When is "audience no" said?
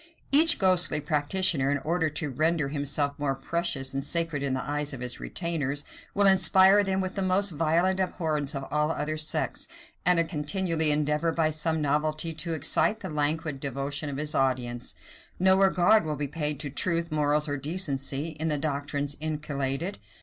14.33-15.55